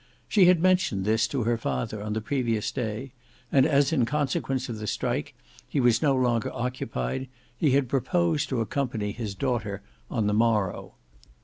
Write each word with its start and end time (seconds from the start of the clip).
She 0.27 0.45
had 0.45 0.59
mentioned 0.59 1.05
this 1.05 1.27
to 1.27 1.43
her 1.43 1.59
father 1.59 2.01
on 2.01 2.13
the 2.13 2.21
previous 2.21 2.71
day, 2.71 3.11
and 3.51 3.67
as 3.67 3.93
in 3.93 4.03
consequence 4.05 4.67
of 4.67 4.79
the 4.79 4.87
strike, 4.87 5.35
he 5.69 5.79
was 5.79 6.01
no 6.01 6.15
longer 6.15 6.49
occupied, 6.51 7.27
he 7.55 7.73
had 7.73 7.87
proposed 7.87 8.49
to 8.49 8.61
accompany 8.61 9.11
his 9.11 9.35
daughter 9.35 9.83
on 10.09 10.25
the 10.25 10.33
morrow. 10.33 10.95